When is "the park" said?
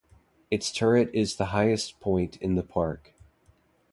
2.55-3.13